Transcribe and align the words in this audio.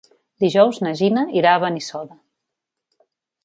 Dijous 0.43 0.79
na 0.85 0.93
Gina 1.03 1.27
irà 1.41 1.53
a 1.57 1.61
Benissoda. 1.67 2.19